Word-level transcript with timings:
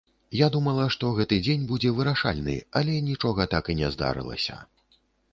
Я 0.37 0.47
думала, 0.53 0.85
што 0.93 1.09
гэты 1.17 1.37
дзень 1.47 1.65
будзе 1.71 1.91
вырашальны, 1.99 2.55
але 2.81 2.95
нічога 3.09 3.45
так 3.53 3.69
і 3.75 3.75
не 3.83 3.91
здарылася. 3.97 4.57